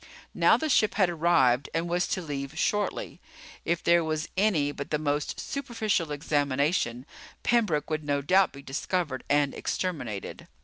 [0.33, 3.21] Now the ship had arrived and was to leave shortly.
[3.65, 7.05] If there was any but the most superficial examination,
[7.43, 10.47] Pembroke would no doubt be discovered and exterminated.